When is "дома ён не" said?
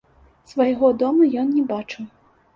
1.03-1.63